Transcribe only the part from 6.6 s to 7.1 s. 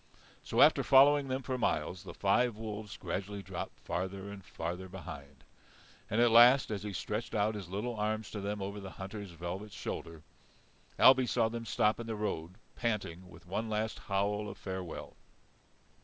as he